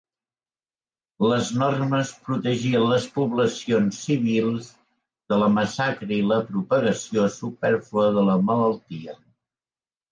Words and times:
Les 1.31 1.51
normes 1.63 2.13
protegien 2.29 2.87
les 2.93 3.05
poblacions 3.19 4.01
civils 4.07 4.73
de 5.35 5.41
la 5.45 5.53
massacre 5.59 6.11
i 6.19 6.21
la 6.33 6.41
propagació 6.51 7.31
supèrflua 7.39 8.13
de 8.21 8.27
la 8.33 8.43
malaltia. 8.51 9.21